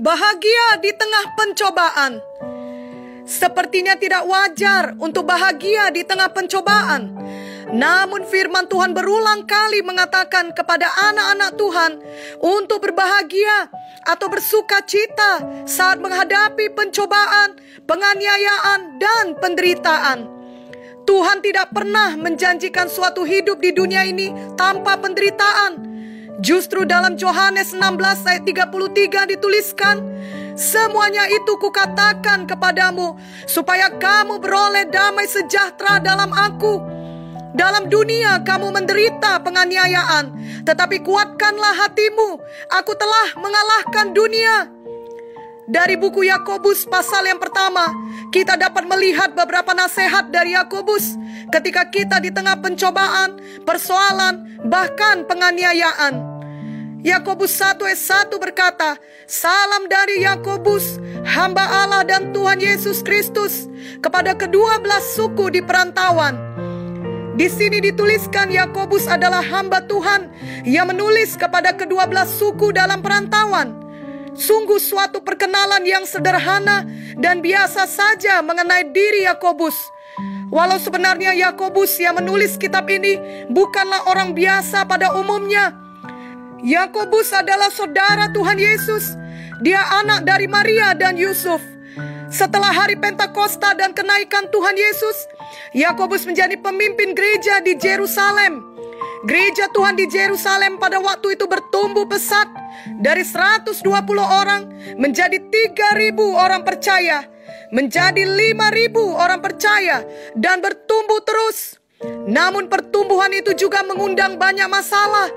[0.00, 2.24] Bahagia di tengah pencobaan.
[3.28, 7.12] Sepertinya tidak wajar untuk bahagia di tengah pencobaan.
[7.68, 11.92] Namun firman Tuhan berulang kali mengatakan kepada anak-anak Tuhan
[12.40, 13.68] untuk berbahagia
[14.08, 20.24] atau bersuka cita saat menghadapi pencobaan, penganiayaan, dan penderitaan.
[21.04, 25.89] Tuhan tidak pernah menjanjikan suatu hidup di dunia ini tanpa penderitaan.
[26.40, 30.00] Justru dalam Yohanes 16 ayat 33 dituliskan,
[30.60, 33.16] Semuanya itu kukatakan kepadamu,
[33.48, 36.84] supaya kamu beroleh damai sejahtera dalam aku.
[37.56, 40.28] Dalam dunia kamu menderita penganiayaan,
[40.68, 42.36] tetapi kuatkanlah hatimu.
[42.76, 44.68] Aku telah mengalahkan dunia.
[45.70, 47.88] Dari buku Yakobus pasal yang pertama,
[48.28, 51.16] kita dapat melihat beberapa nasihat dari Yakobus
[51.48, 56.29] ketika kita di tengah pencobaan, persoalan, bahkan penganiayaan.
[57.00, 63.72] Yakobus 1 ayat 1 berkata, Salam dari Yakobus, hamba Allah dan Tuhan Yesus Kristus,
[64.04, 66.36] kepada kedua belas suku di perantauan.
[67.40, 70.28] Di sini dituliskan Yakobus adalah hamba Tuhan
[70.68, 73.80] yang menulis kepada kedua belas suku dalam perantauan.
[74.36, 76.84] Sungguh suatu perkenalan yang sederhana
[77.16, 79.76] dan biasa saja mengenai diri Yakobus.
[80.52, 85.72] Walau sebenarnya Yakobus yang menulis kitab ini bukanlah orang biasa pada umumnya,
[86.60, 89.16] Yakobus adalah saudara Tuhan Yesus.
[89.64, 91.60] Dia anak dari Maria dan Yusuf.
[92.30, 95.26] Setelah hari Pentakosta dan kenaikan Tuhan Yesus,
[95.74, 98.62] Yakobus menjadi pemimpin gereja di Jerusalem.
[99.26, 102.48] Gereja Tuhan di Jerusalem pada waktu itu bertumbuh pesat
[103.02, 103.84] dari 120
[104.20, 107.28] orang menjadi 3000 orang percaya,
[107.68, 110.04] menjadi 5000 orang percaya
[110.38, 111.79] dan bertumbuh terus.
[112.04, 115.28] Namun pertumbuhan itu juga mengundang banyak masalah.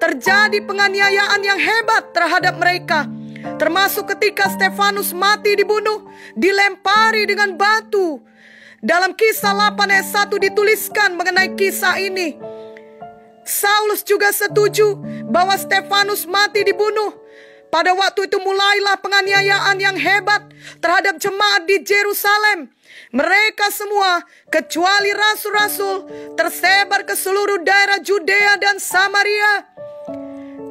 [0.00, 3.04] Terjadi penganiayaan yang hebat terhadap mereka.
[3.60, 8.18] Termasuk ketika Stefanus mati dibunuh, dilempari dengan batu.
[8.80, 12.36] Dalam kisah 8 ayat 1 dituliskan mengenai kisah ini.
[13.46, 14.98] Saulus juga setuju
[15.30, 17.14] bahwa Stefanus mati dibunuh.
[17.66, 20.48] Pada waktu itu mulailah penganiayaan yang hebat
[20.80, 22.72] terhadap jemaat di Jerusalem.
[23.14, 25.96] Mereka semua, kecuali rasul-rasul,
[26.34, 29.62] tersebar ke seluruh daerah Judea dan Samaria.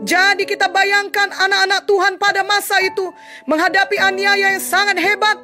[0.06, 3.10] Jadi kita bayangkan anak-anak Tuhan pada masa itu
[3.50, 5.40] menghadapi aniaya yang sangat hebat.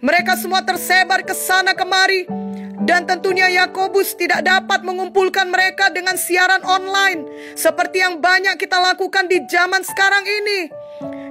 [0.00, 2.26] Mereka semua tersebar ke sana kemari.
[2.80, 9.28] Dan tentunya Yakobus tidak dapat mengumpulkan mereka dengan siaran online seperti yang banyak kita lakukan
[9.28, 10.72] di zaman sekarang ini.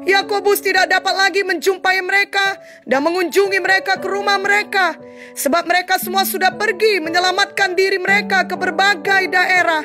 [0.07, 2.55] Yakobus tidak dapat lagi menjumpai mereka
[2.87, 4.95] dan mengunjungi mereka ke rumah mereka,
[5.35, 9.83] sebab mereka semua sudah pergi menyelamatkan diri mereka ke berbagai daerah.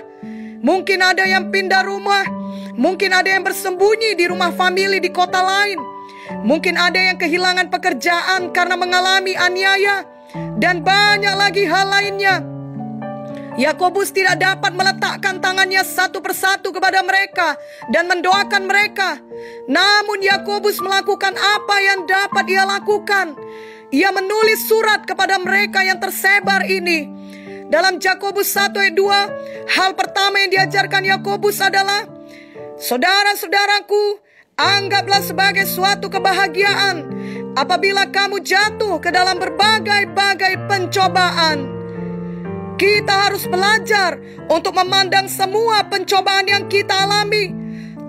[0.64, 2.24] Mungkin ada yang pindah rumah,
[2.78, 5.82] mungkin ada yang bersembunyi di rumah famili di kota lain,
[6.46, 10.06] mungkin ada yang kehilangan pekerjaan karena mengalami aniaya,
[10.62, 12.53] dan banyak lagi hal lainnya.
[13.54, 17.54] Yakobus tidak dapat meletakkan tangannya satu persatu kepada mereka
[17.94, 19.22] dan mendoakan mereka.
[19.70, 23.38] Namun Yakobus melakukan apa yang dapat ia lakukan.
[23.94, 27.06] Ia menulis surat kepada mereka yang tersebar ini.
[27.70, 32.10] Dalam Yakobus 1 ayat 2, hal pertama yang diajarkan Yakobus adalah
[32.74, 34.18] Saudara-saudaraku,
[34.58, 37.06] anggaplah sebagai suatu kebahagiaan
[37.54, 41.73] apabila kamu jatuh ke dalam berbagai-bagai pencobaan
[42.74, 44.18] kita harus belajar
[44.50, 47.54] untuk memandang semua pencobaan yang kita alami,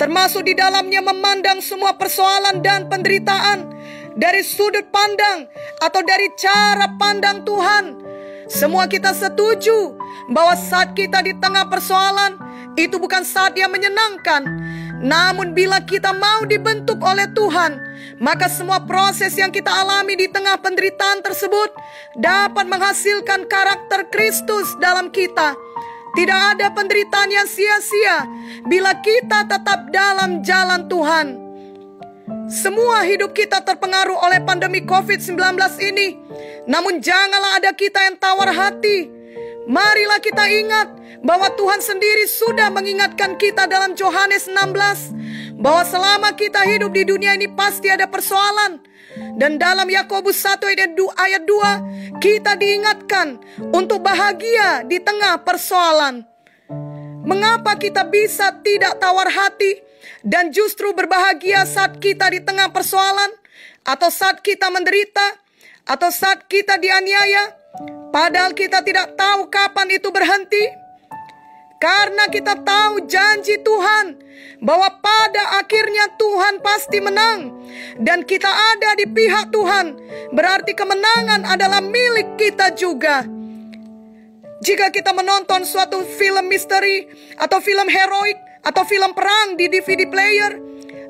[0.01, 3.69] termasuk di dalamnya memandang semua persoalan dan penderitaan
[4.17, 5.45] dari sudut pandang
[5.83, 7.85] atau dari cara pandang Tuhan.
[8.45, 9.97] Semua kita setuju
[10.29, 12.37] bahwa saat kita di tengah persoalan
[12.77, 14.45] itu bukan saat yang menyenangkan,
[15.03, 17.79] namun bila kita mau dibentuk oleh Tuhan,
[18.19, 21.75] maka semua proses yang kita alami di tengah penderitaan tersebut
[22.15, 25.55] dapat menghasilkan karakter Kristus dalam kita.
[26.15, 28.23] Tidak ada penderitaan yang sia-sia
[28.63, 31.27] bila kita tetap dalam jalan Tuhan.
[32.47, 36.15] Semua hidup kita terpengaruh oleh pandemi COVID-19 ini.
[36.71, 39.14] Namun janganlah ada kita yang tawar hati.
[39.65, 40.87] Marilah kita ingat
[41.25, 47.33] bahwa Tuhan sendiri sudah mengingatkan kita dalam Yohanes 16 bahwa selama kita hidup di dunia
[47.33, 48.77] ini pasti ada persoalan.
[49.35, 50.61] Dan dalam Yakobus 1
[51.17, 53.41] ayat 2 kita diingatkan
[53.73, 56.21] untuk bahagia di tengah persoalan.
[57.25, 59.81] Mengapa kita bisa tidak tawar hati
[60.21, 63.33] dan justru berbahagia saat kita di tengah persoalan
[63.81, 65.41] atau saat kita menderita
[65.89, 67.64] atau saat kita dianiaya
[68.15, 70.63] padahal kita tidak tahu kapan itu berhenti?
[71.75, 74.15] Karena kita tahu janji Tuhan
[74.63, 77.51] bahwa pada akhirnya Tuhan pasti menang
[77.99, 79.99] dan kita ada di pihak Tuhan.
[80.31, 83.27] Berarti kemenangan adalah milik kita juga.
[84.63, 90.64] Jika kita menonton suatu film misteri atau film heroik atau film perang di DVD player,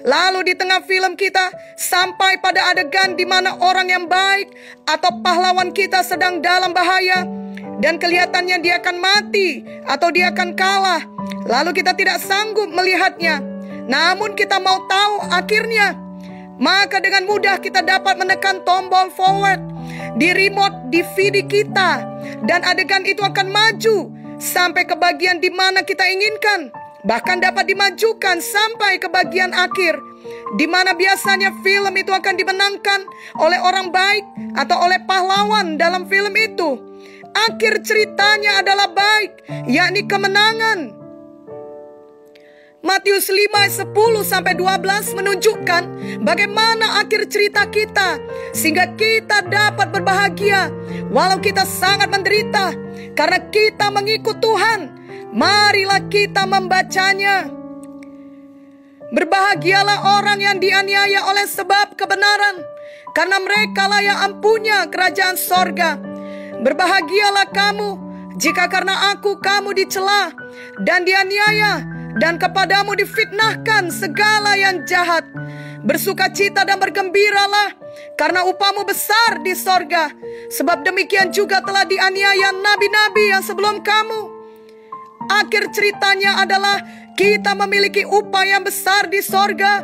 [0.06, 4.54] lalu di tengah film kita sampai pada adegan di mana orang yang baik
[4.86, 7.26] atau pahlawan kita sedang dalam bahaya,
[7.80, 11.04] dan kelihatannya dia akan mati atau dia akan kalah.
[11.46, 13.44] Lalu kita tidak sanggup melihatnya.
[13.86, 15.94] Namun kita mau tahu akhirnya.
[16.56, 19.60] Maka dengan mudah kita dapat menekan tombol forward
[20.16, 22.00] di remote DVD kita
[22.48, 24.08] dan adegan itu akan maju
[24.40, 26.72] sampai ke bagian di mana kita inginkan.
[27.06, 30.02] Bahkan dapat dimajukan sampai ke bagian akhir
[30.58, 33.06] di mana biasanya film itu akan dimenangkan
[33.38, 34.26] oleh orang baik
[34.58, 36.82] atau oleh pahlawan dalam film itu.
[37.36, 41.06] Akhir ceritanya adalah baik, yakni kemenangan.
[42.86, 45.84] Matius 5 10 sampai 12 menunjukkan
[46.22, 48.22] bagaimana akhir cerita kita
[48.54, 50.70] sehingga kita dapat berbahagia
[51.10, 52.78] walau kita sangat menderita
[53.18, 55.05] karena kita mengikut Tuhan.
[55.36, 57.52] Marilah kita membacanya.
[59.12, 62.64] Berbahagialah orang yang dianiaya oleh sebab kebenaran,
[63.12, 66.00] karena mereka lah yang ampunya kerajaan sorga.
[66.64, 67.90] Berbahagialah kamu
[68.40, 70.32] jika karena aku kamu dicela
[70.88, 71.84] dan dianiaya
[72.16, 75.28] dan kepadamu difitnahkan segala yang jahat.
[75.84, 77.76] Bersukacita dan bergembiralah
[78.16, 80.16] karena upamu besar di sorga.
[80.48, 84.35] Sebab demikian juga telah dianiaya nabi-nabi yang sebelum kamu.
[85.30, 86.82] Akhir ceritanya adalah
[87.18, 89.82] kita memiliki upah yang besar di sorga.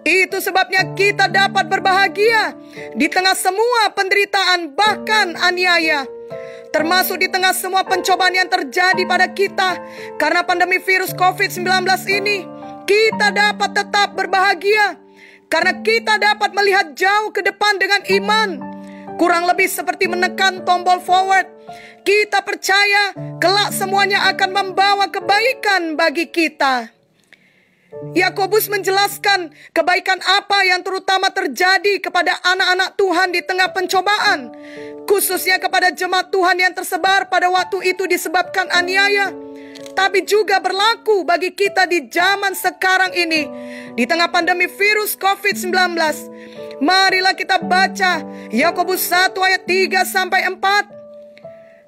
[0.00, 2.56] Itu sebabnya kita dapat berbahagia
[2.96, 6.08] di tengah semua penderitaan bahkan aniaya.
[6.70, 9.76] Termasuk di tengah semua pencobaan yang terjadi pada kita
[10.16, 11.66] karena pandemi virus COVID-19
[12.14, 12.46] ini,
[12.86, 14.94] kita dapat tetap berbahagia
[15.50, 18.50] karena kita dapat melihat jauh ke depan dengan iman.
[19.18, 21.44] Kurang lebih seperti menekan tombol forward.
[22.00, 26.88] Kita percaya kelak semuanya akan membawa kebaikan bagi kita.
[28.14, 34.54] Yakobus menjelaskan kebaikan apa yang terutama terjadi kepada anak-anak Tuhan di tengah pencobaan,
[35.10, 39.34] khususnya kepada jemaat Tuhan yang tersebar pada waktu itu disebabkan aniaya,
[39.98, 43.42] tapi juga berlaku bagi kita di zaman sekarang ini
[43.98, 45.74] di tengah pandemi virus COVID-19.
[46.80, 50.99] Marilah kita baca Yakobus 1 ayat 3 sampai 4.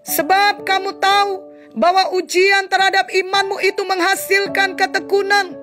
[0.02, 1.32] Sebab kamu tahu
[1.78, 5.62] bahwa ujian terhadap imanmu itu menghasilkan ketekunan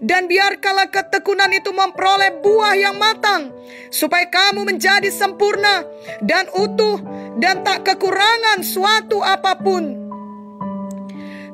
[0.00, 3.48] dan biarkanlah ketekunan itu memperoleh buah yang matang,
[3.88, 5.84] supaya kamu menjadi sempurna
[6.20, 7.00] dan utuh,
[7.40, 10.08] dan tak kekurangan suatu apa pun.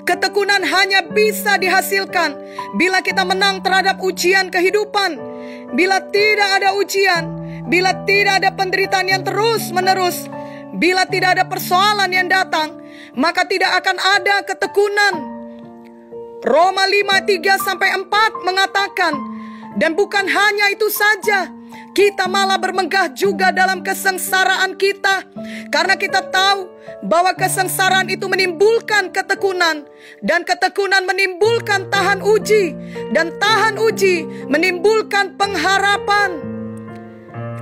[0.02, 2.34] Ketekunan hanya bisa dihasilkan
[2.74, 5.14] bila kita menang terhadap ujian kehidupan.
[5.78, 7.22] Bila tidak ada ujian,
[7.70, 10.26] bila tidak ada penderitaan yang terus-menerus,
[10.82, 12.82] bila tidak ada persoalan yang datang,
[13.14, 15.14] maka tidak akan ada ketekunan.
[16.42, 19.14] Roma 5 3 sampai 4 mengatakan,
[19.78, 21.54] dan bukan hanya itu saja,
[21.94, 25.22] kita malah bermegah juga dalam kesengsaraan kita
[25.70, 26.66] karena kita tahu
[27.06, 29.86] bahwa kesengsaraan itu menimbulkan ketekunan
[30.18, 32.74] dan ketekunan menimbulkan tahan uji
[33.14, 36.42] dan tahan uji menimbulkan pengharapan.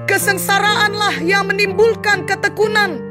[0.08, 3.09] Kesengsaraanlah yang menimbulkan ketekunan.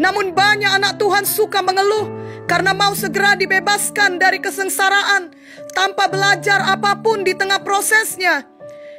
[0.00, 2.08] Namun banyak anak Tuhan suka mengeluh
[2.48, 5.28] karena mau segera dibebaskan dari kesengsaraan
[5.76, 8.48] tanpa belajar apa pun di tengah prosesnya.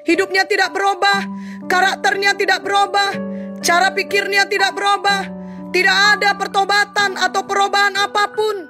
[0.05, 1.25] Hidupnya tidak berubah,
[1.65, 3.17] karakternya tidak berubah,
[3.65, 5.25] cara pikirnya tidak berubah,
[5.73, 8.69] tidak ada pertobatan atau perubahan apa pun.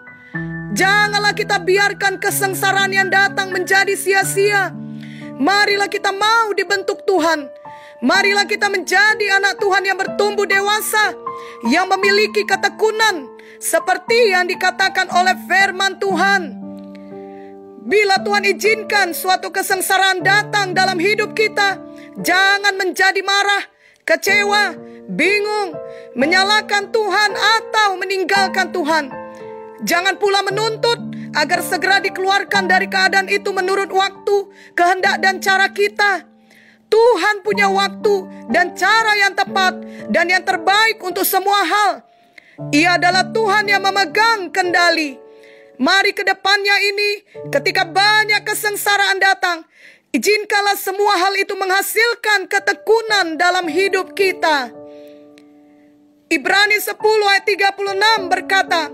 [0.72, 4.72] Janganlah kita biarkan kesengsaraan yang datang menjadi sia-sia.
[5.36, 7.44] Marilah kita mau dibentuk Tuhan.
[8.02, 11.14] Marilah kita menjadi anak Tuhan yang bertumbuh dewasa,
[11.70, 13.30] yang memiliki ketekunan,
[13.62, 16.42] seperti yang dikatakan oleh firman Tuhan.
[17.82, 21.78] Bila Tuhan izinkan suatu kesengsaraan datang dalam hidup kita,
[22.22, 23.66] jangan menjadi marah,
[24.06, 24.78] kecewa,
[25.10, 25.74] bingung,
[26.14, 29.06] menyalahkan Tuhan atau meninggalkan Tuhan.
[29.82, 30.98] Jangan pula menuntut
[31.34, 36.31] agar segera dikeluarkan dari keadaan itu menurut waktu, kehendak dan cara kita.
[36.92, 39.80] Tuhan punya waktu dan cara yang tepat
[40.12, 41.92] dan yang terbaik untuk semua hal.
[42.76, 45.16] Ia adalah Tuhan yang memegang kendali.
[45.82, 49.66] Mari ke depannya ini, ketika banyak kesengsaraan datang,
[50.14, 54.70] izinkanlah semua hal itu menghasilkan ketekunan dalam hidup kita.
[56.30, 56.96] Ibrani 10
[57.34, 58.94] ayat 36 berkata,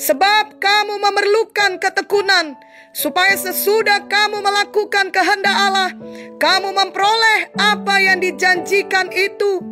[0.00, 2.56] Sebab kamu memerlukan ketekunan,
[2.92, 5.90] supaya sesudah kamu melakukan kehendak Allah,
[6.36, 9.64] kamu memperoleh apa yang dijanjikan itu.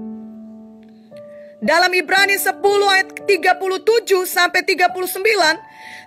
[1.60, 2.56] Dalam Ibrani 10
[2.88, 4.96] ayat 37 sampai 39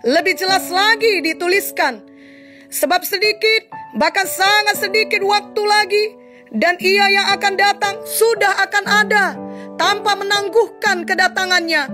[0.10, 2.02] lebih jelas lagi dituliskan.
[2.74, 6.06] Sebab sedikit, bahkan sangat sedikit waktu lagi
[6.58, 9.26] dan ia yang akan datang sudah akan ada
[9.78, 11.86] tanpa menangguhkan kedatangannya.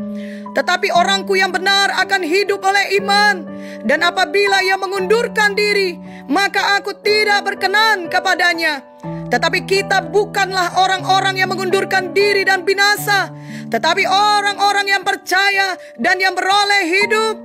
[0.53, 3.45] Tetapi orangku yang benar akan hidup oleh iman
[3.85, 8.81] dan apabila ia mengundurkan diri, maka aku tidak berkenan kepadanya.
[9.29, 13.29] Tetapi kita bukanlah orang-orang yang mengundurkan diri dan binasa,
[13.69, 17.35] tetapi orang-orang yang percaya dan yang beroleh hidup.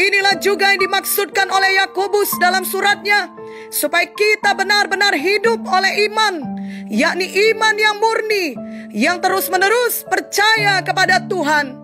[0.00, 3.32] Inilah juga yang dimaksudkan oleh Yakobus dalam suratnya,
[3.72, 6.59] supaya kita benar-benar hidup oleh iman,
[6.90, 8.46] yakni iman yang murni,
[8.90, 11.78] yang terus-menerus percaya kepada Tuhan.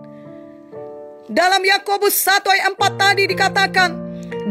[1.31, 3.91] Dalam Yakobus 1 ayat 4 tadi dikatakan,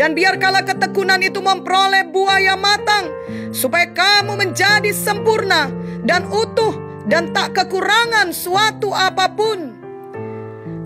[0.00, 3.12] dan biarkanlah ketekunan itu memperoleh buah yang matang,
[3.52, 5.68] supaya kamu menjadi sempurna
[6.08, 6.72] dan utuh
[7.04, 9.76] dan tak kekurangan suatu apa pun.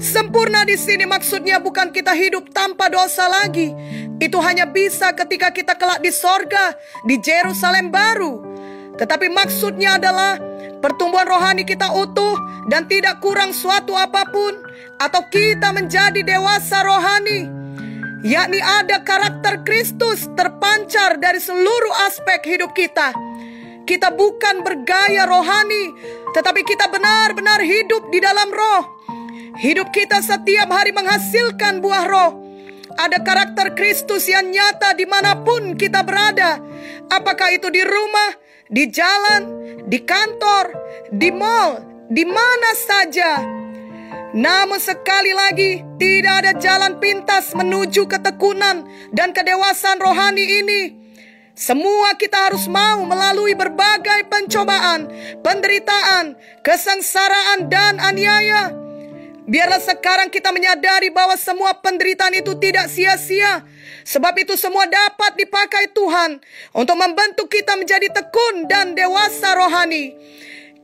[0.00, 3.68] Sempurna di sini maksudnya bukan kita hidup tanpa dosa lagi.
[4.16, 6.72] Itu hanya bisa ketika kita kelak di sorga,
[7.04, 8.49] di Jerusalem baru.
[9.00, 10.36] Tetapi maksudnya adalah
[10.84, 12.36] pertumbuhan rohani kita utuh
[12.68, 14.52] dan tidak kurang suatu apa pun,
[15.00, 17.48] atau kita menjadi dewasa rohani,
[18.20, 23.16] yakni ada karakter Kristus terpancar dari seluruh aspek hidup kita.
[23.88, 25.90] Kita bukan bergaya rohani,
[26.36, 29.00] tetapi kita benar-benar hidup di dalam roh.
[29.56, 32.30] Hidup kita setiap hari menghasilkan buah roh.
[33.00, 36.69] Ada karakter Kristus yang nyata di mana pun kita berada.
[37.10, 38.38] Apakah itu di rumah,
[38.70, 39.42] di jalan,
[39.90, 40.70] di kantor,
[41.10, 43.42] di mall, di mana saja.
[44.30, 50.82] Namun sekali lagi, tidak ada jalan pintas menuju ketekunan dan kedewasaan rohani ini.
[51.58, 55.10] Semua kita harus mau melalui berbagai pencobaan,
[55.42, 58.89] penderitaan, kesengsaraan, dan aniaya.
[59.50, 63.66] Biarlah sekarang kita menyadari bahwa semua penderitaan itu tidak sia-sia.
[64.06, 66.38] Sebab itu semua dapat dipakai Tuhan
[66.70, 70.14] untuk membentuk kita menjadi tekun dan dewasa rohani.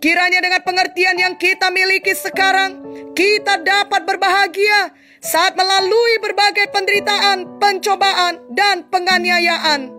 [0.02, 2.82] Kiranya dengan pengertian yang kita miliki sekarang,
[3.14, 4.90] kita dapat berbahagia
[5.22, 9.94] saat melalui berbagai penderitaan, pencobaan, dan penganiayaan.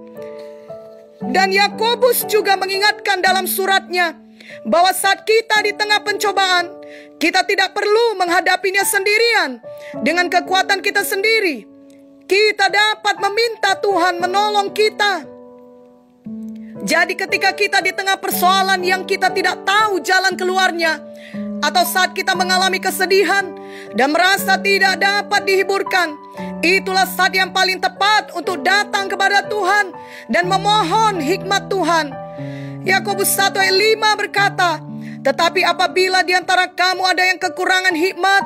[1.31, 4.26] Dan Yakobus juga mengingatkan dalam suratnya
[4.63, 6.71] bahwa saat kita di tengah pencobaan,
[7.17, 9.61] kita tidak perlu menghadapinya sendirian
[10.05, 11.65] dengan kekuatan kita sendiri.
[12.27, 15.23] Kita dapat meminta Tuhan menolong kita.
[16.87, 20.99] Jadi ketika kita di tengah persoalan yang kita tidak tahu jalan keluarnya,
[21.61, 23.49] atau saat kita mengalami kesedihan
[23.97, 26.13] dan merasa tidak dapat dihiburkan,
[26.61, 29.93] itulah saat yang paling tepat untuk datang kepada Tuhan
[30.29, 32.26] dan memohon hikmat Tuhan.
[32.85, 34.71] Yakobus 1 ayat 5 berkata,
[35.27, 38.43] tetapi apabila di antara kamu ada yang kekurangan hikmat,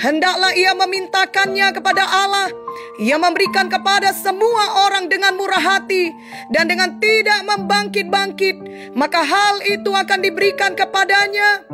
[0.00, 2.48] hendaklah ia memintakannya kepada Allah.
[2.96, 6.08] Ia memberikan kepada semua orang dengan murah hati
[6.48, 8.56] dan dengan tidak membangkit-bangkit,
[8.96, 11.68] maka hal itu akan diberikan kepadanya.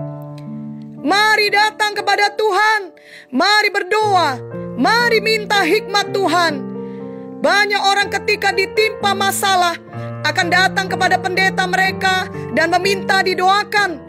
[0.99, 2.91] Mari datang kepada Tuhan,
[3.31, 4.43] mari berdoa,
[4.75, 6.55] mari minta hikmat Tuhan.
[7.39, 9.79] Banyak orang ketika ditimpa masalah
[10.27, 14.01] akan datang kepada pendeta mereka dan meminta didoakan.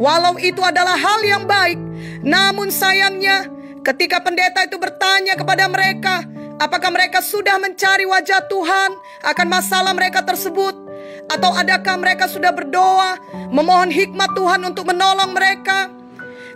[0.00, 1.76] Walau itu adalah hal yang baik,
[2.24, 3.44] namun sayangnya
[3.84, 6.24] ketika pendeta itu bertanya kepada mereka,
[6.56, 8.90] apakah mereka sudah mencari wajah Tuhan
[9.20, 10.72] akan masalah mereka tersebut,
[11.28, 13.20] atau adakah mereka sudah berdoa
[13.52, 15.92] memohon hikmat Tuhan untuk menolong mereka?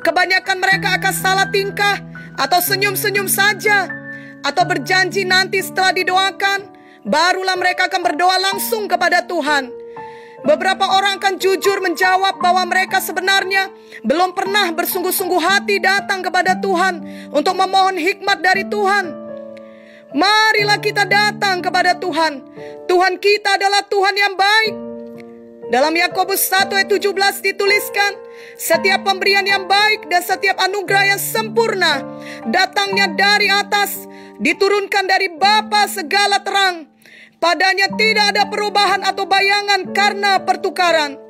[0.01, 2.01] Kebanyakan mereka akan salah tingkah
[2.41, 3.91] atau senyum-senyum saja,
[4.41, 6.76] atau berjanji nanti setelah didoakan,
[7.07, 9.71] barulah mereka akan berdoa langsung kepada Tuhan.
[10.43, 13.71] Beberapa orang akan jujur menjawab bahwa mereka sebenarnya
[14.05, 17.03] belum pernah bersungguh-sungguh hati datang kepada Tuhan
[17.35, 19.27] untuk memohon hikmat dari Tuhan.
[20.15, 22.47] Marilah kita datang kepada Tuhan.
[22.87, 24.75] Tuhan kita adalah Tuhan yang baik.
[25.67, 28.15] Dalam Yakobus 1 ayat 17 dituliskan,
[28.55, 32.07] setiap pemberian yang baik dan setiap anugerah yang sempurna
[32.47, 34.07] datangnya dari atas,
[34.39, 36.96] diturunkan dari Bapa segala terang
[37.37, 41.21] Padanya tidak ada perubahan atau bayangan karena pertukaran.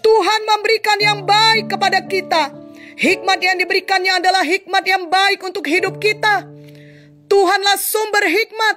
[0.00, 2.52] Tuhan memberikan yang baik kepada kita.
[3.00, 6.44] Hikmat yang diberikannya adalah hikmat yang baik untuk hidup kita.
[7.28, 8.76] Tuhanlah sumber hikmat.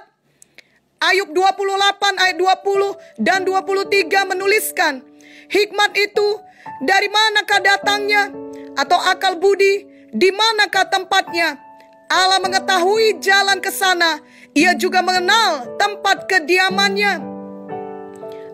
[1.04, 5.04] Ayub 28 ayat 20 dan 23 menuliskan,
[5.52, 6.40] hikmat itu
[6.80, 8.32] dari manakah datangnya
[8.72, 11.60] atau akal budi di manakah tempatnya?
[12.08, 14.16] Allah mengetahui jalan ke sana.
[14.54, 17.34] Ia juga mengenal tempat kediamannya.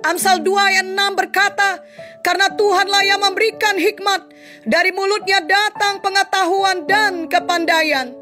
[0.01, 1.85] Amsal 2 ayat 6 berkata,
[2.25, 4.25] Karena Tuhanlah yang memberikan hikmat,
[4.65, 8.17] dari mulutnya datang pengetahuan dan kepandaian.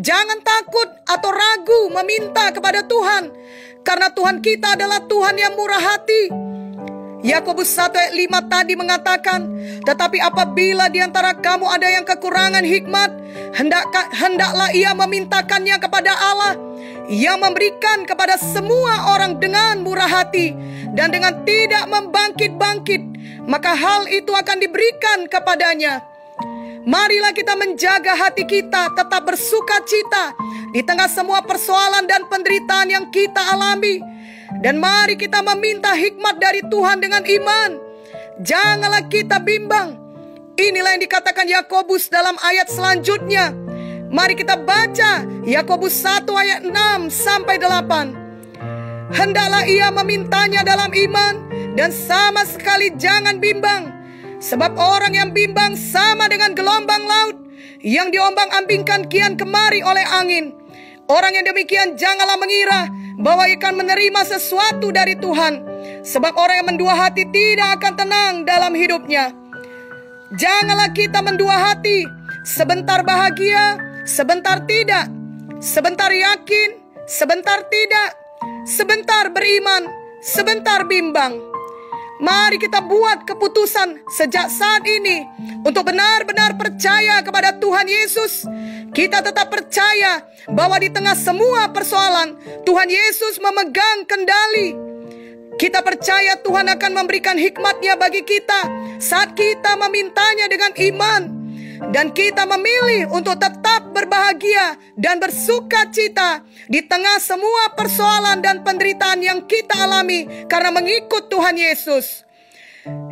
[0.00, 3.36] Jangan takut atau ragu meminta kepada Tuhan,
[3.84, 6.32] karena Tuhan kita adalah Tuhan yang murah hati.
[7.20, 9.40] Yakobus 1 ayat 5 tadi mengatakan,
[9.84, 13.12] Tetapi apabila di antara kamu ada yang kekurangan hikmat,
[13.56, 16.52] hendak, hendaklah ia memintakannya kepada Allah,
[17.10, 20.56] yang memberikan kepada semua orang dengan murah hati,
[20.96, 23.02] dan dengan tidak membangkit-bangkit,
[23.44, 26.00] maka hal itu akan diberikan kepadanya.
[26.84, 30.36] Marilah kita menjaga hati kita tetap bersuka cita
[30.76, 34.04] di tengah semua persoalan dan penderitaan yang kita alami.
[34.60, 37.70] Dan mari kita meminta hikmat dari Tuhan dengan iman.
[38.44, 39.96] Janganlah kita bimbang.
[40.60, 43.63] Inilah yang dikatakan Yakobus dalam ayat selanjutnya.
[44.14, 49.10] Mari kita baca Yakobus 1 ayat 6 sampai 8.
[49.10, 51.34] Hendaklah ia memintanya dalam iman
[51.74, 53.90] dan sama sekali jangan bimbang
[54.44, 57.36] Sebab orang yang bimbang sama dengan gelombang laut
[57.80, 60.52] yang diombang-ambingkan kian kemari oleh angin.
[61.08, 65.64] Orang yang demikian janganlah mengira bahwa ia akan menerima sesuatu dari Tuhan.
[66.04, 69.32] Sebab orang yang mendua hati tidak akan tenang dalam hidupnya.
[70.36, 72.04] Janganlah kita mendua hati,
[72.44, 75.08] sebentar bahagia, sebentar tidak,
[75.58, 76.76] sebentar yakin,
[77.08, 78.10] sebentar tidak,
[78.68, 79.88] sebentar beriman,
[80.20, 81.40] sebentar bimbang.
[82.22, 85.26] Mari kita buat keputusan sejak saat ini
[85.66, 88.46] untuk benar-benar percaya kepada Tuhan Yesus.
[88.94, 94.78] Kita tetap percaya bahwa di tengah semua persoalan, Tuhan Yesus memegang kendali.
[95.58, 98.70] Kita percaya Tuhan akan memberikan hikmatnya bagi kita
[99.02, 101.22] saat kita memintanya dengan iman.
[101.90, 109.20] Dan kita memilih untuk tetap berbahagia dan bersuka cita di tengah semua persoalan dan penderitaan
[109.22, 112.22] yang kita alami karena mengikut Tuhan Yesus.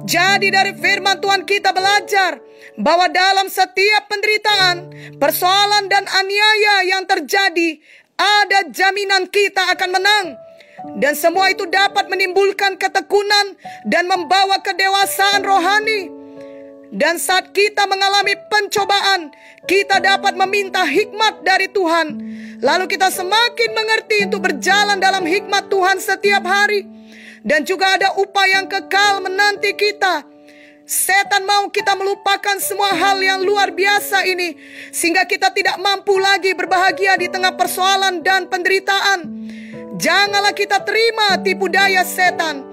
[0.04, 2.36] Jadi dari firman Tuhan kita belajar
[2.76, 7.80] bahwa dalam setiap penderitaan, persoalan dan aniaya yang terjadi,
[8.16, 10.26] ada jaminan kita akan menang.
[10.98, 13.54] Dan semua itu dapat menimbulkan ketekunan
[13.86, 16.21] dan membawa kedewasaan rohani.
[16.92, 19.32] Dan saat kita mengalami pencobaan,
[19.64, 22.20] kita dapat meminta hikmat dari Tuhan.
[22.60, 26.84] Lalu kita semakin mengerti untuk berjalan dalam hikmat Tuhan setiap hari.
[27.40, 30.28] Dan juga ada upaya yang kekal menanti kita.
[30.84, 34.52] Setan mau kita melupakan semua hal yang luar biasa ini.
[34.92, 39.48] Sehingga kita tidak mampu lagi berbahagia di tengah persoalan dan penderitaan.
[39.96, 42.68] Janganlah kita terima tipu daya setan.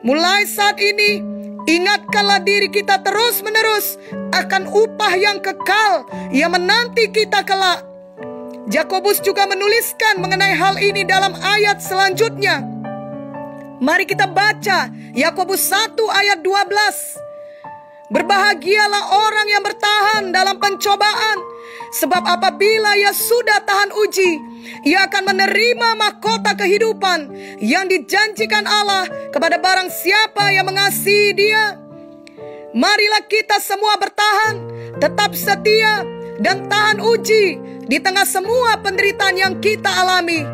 [0.00, 1.37] Mulai saat ini,
[1.68, 4.00] Ingatkanlah diri kita terus-menerus
[4.32, 7.84] akan upah yang kekal yang menanti kita kelak.
[8.72, 12.64] Yakobus juga menuliskan mengenai hal ini dalam ayat selanjutnya.
[13.84, 18.16] Mari kita baca Yakobus 1 ayat 12.
[18.16, 21.38] Berbahagialah orang yang bertahan dalam pencobaan,
[21.94, 24.32] sebab apabila ia sudah tahan uji,
[24.84, 31.80] ia akan menerima mahkota kehidupan yang dijanjikan Allah kepada barang siapa yang mengasihi Dia.
[32.76, 34.56] Marilah kita semua bertahan,
[35.00, 36.04] tetap setia,
[36.38, 40.44] dan tahan uji di tengah semua penderitaan yang kita alami.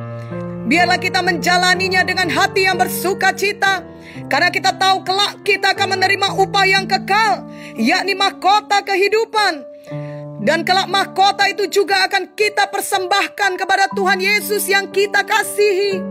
[0.65, 3.85] Biarlah kita menjalaninya dengan hati yang bersuka cita,
[4.31, 7.45] karena kita tahu kelak kita akan menerima upah yang kekal,
[7.77, 9.74] yakni mahkota kehidupan
[10.43, 16.03] dan kelak mahkota itu juga akan kita persembahkan kepada Tuhan Yesus yang kita kasihi.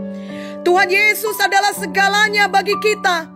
[0.64, 3.28] Tuhan Yesus adalah segalanya bagi kita.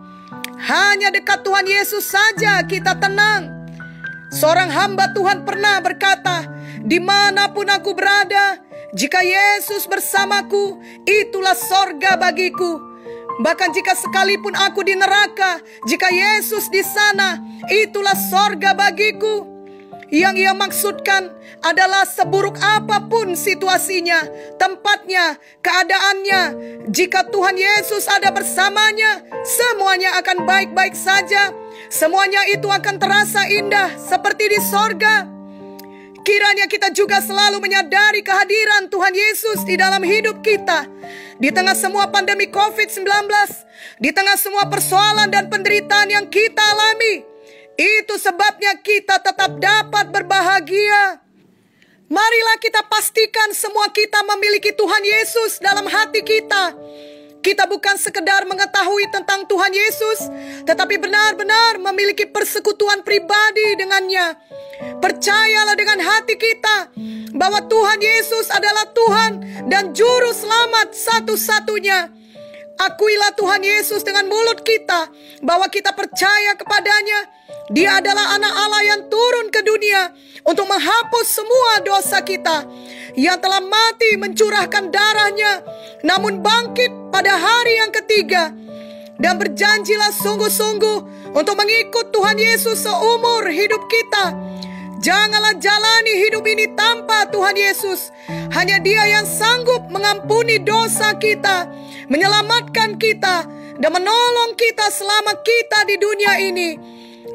[0.58, 3.68] Hanya dekat Tuhan Yesus saja kita tenang.
[4.32, 6.48] Seorang hamba Tuhan pernah berkata,
[6.84, 8.60] di mana pun aku berada,
[8.96, 12.80] jika Yesus bersamaku, itulah sorga bagiku.
[13.38, 17.38] Bahkan jika sekalipun aku di neraka, jika Yesus di sana,
[17.70, 19.57] itulah sorga bagiku.
[20.08, 21.28] Yang ia maksudkan
[21.60, 24.24] adalah seburuk apa pun situasinya,
[24.56, 26.42] tempatnya, keadaannya.
[26.88, 31.52] Jika Tuhan Yesus ada bersamanya, semuanya akan baik-baik saja.
[31.92, 35.28] Semuanya itu akan terasa indah seperti di sorga.
[36.24, 40.88] Kiranya kita juga selalu menyadari kehadiran Tuhan Yesus di dalam hidup kita.
[41.36, 43.04] Di tengah semua pandemi COVID-19,
[44.00, 47.24] di tengah semua persoalan dan penderitaan yang kita alami,
[47.78, 51.22] itu sebabnya kita tetap dapat berbahagia.
[52.10, 56.74] Marilah kita pastikan semua kita memiliki Tuhan Yesus dalam hati kita.
[57.38, 60.26] Kita bukan sekedar mengetahui tentang Tuhan Yesus,
[60.66, 64.34] tetapi benar-benar memiliki persekutuan pribadi dengannya.
[64.98, 66.90] Percayalah dengan hati kita
[67.38, 69.32] bahwa Tuhan Yesus adalah Tuhan
[69.70, 72.10] dan Juru Selamat satu-satunya.
[72.78, 75.06] Akuilah Tuhan Yesus dengan mulut kita
[75.46, 77.37] bahwa kita percaya kepadanya.
[77.68, 80.12] Dia adalah anak Allah yang turun ke dunia
[80.44, 82.64] untuk menghapus semua dosa kita.
[83.18, 85.52] Yang telah mati mencurahkan darahnya,
[86.06, 88.54] namun bangkit pada hari yang ketiga.
[89.18, 90.98] Dan berjanjilah sungguh-sungguh
[91.34, 94.32] untuk mengikut Tuhan Yesus seumur hidup kita.
[95.02, 98.14] Janganlah jalani hidup ini tanpa Tuhan Yesus.
[98.54, 101.66] Hanya Dia yang sanggup mengampuni dosa kita
[102.08, 103.44] menyelamatkan kita,
[103.78, 106.70] dan menolong kita selama kita di dunia ini.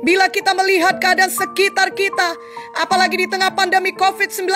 [0.04, 2.36] Bila kita melihat keadaan sekitar kita,
[2.76, 4.52] apalagi di tengah pandemi COVID-19,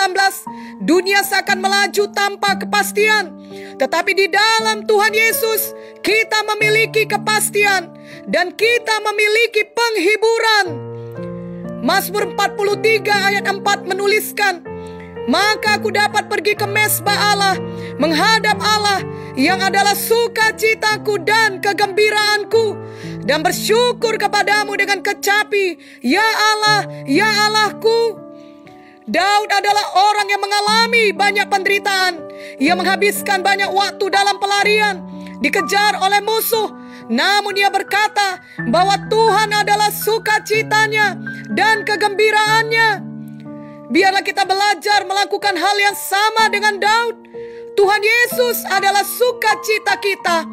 [0.84, 3.32] dunia seakan melaju tanpa kepastian.
[3.80, 5.72] Tetapi di dalam Tuhan Yesus,
[6.04, 7.88] kita memiliki kepastian
[8.28, 10.66] dan kita memiliki penghiburan.
[11.80, 14.60] Mazmur 43 ayat 4 menuliskan,
[15.32, 17.56] Maka aku dapat pergi ke mesbah Allah,
[17.96, 19.00] menghadap Allah
[19.32, 22.76] yang adalah sukacitaku dan kegembiraanku
[23.28, 25.76] dan bersyukur kepadamu dengan kecapi.
[26.00, 28.24] Ya Allah ya Allahku.
[29.08, 32.24] Daud adalah orang yang mengalami banyak penderitaan.
[32.56, 35.04] Ia menghabiskan banyak waktu dalam pelarian
[35.44, 36.72] dikejar oleh musuh.
[37.08, 41.16] Namun ia berkata bahwa Tuhan adalah sukacitanya
[41.52, 42.88] dan kegembiraannya.
[43.88, 47.16] Biarlah kita belajar melakukan hal yang sama dengan Daud.
[47.80, 50.44] Tuhan Yesus adalah sukacita kita.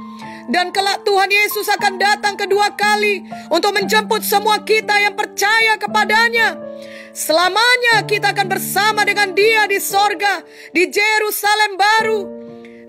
[0.46, 6.54] Dan kelak Tuhan Yesus akan datang kedua kali untuk menjemput semua kita yang percaya kepadanya.
[7.16, 12.22] Selamanya kita akan bersama dengan dia di sorga, di Jerusalem baru.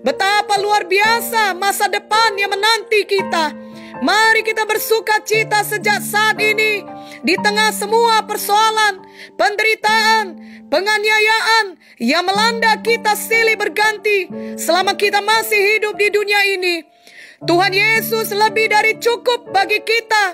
[0.05, 3.55] Betapa luar biasa masa depan yang menanti kita.
[3.97, 6.85] Mari kita bersuka cita sejak saat ini
[7.25, 9.01] di tengah semua persoalan,
[9.33, 10.37] penderitaan,
[10.69, 11.65] penganiayaan
[11.97, 16.96] yang melanda kita silih berganti selama kita masih hidup di dunia ini.
[17.45, 20.33] Tuhan Yesus lebih dari cukup bagi kita.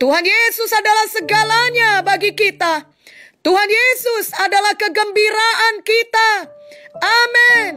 [0.00, 2.88] Tuhan Yesus adalah segalanya bagi kita.
[3.44, 6.30] Tuhan Yesus adalah kegembiraan kita.
[6.96, 7.72] Amin.